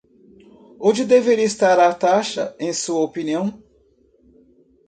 [0.79, 3.61] Onde deveria estar a taxa, em sua opinião?